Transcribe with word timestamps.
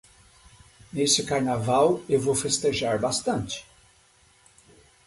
Neste 0.93 1.21
carnaval 1.23 2.01
eu 2.09 2.19
vou 2.19 2.33
festejar 2.33 2.97
bastante. 2.99 3.67